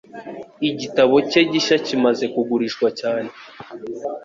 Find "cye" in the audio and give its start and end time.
1.29-1.41